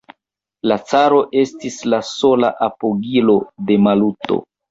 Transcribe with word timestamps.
La 0.69 0.77
caro 0.91 1.19
estis 1.41 1.77
la 1.95 1.99
sola 2.13 2.51
apogilo 2.69 3.37
de 3.69 3.79
Maluto. 3.89 4.43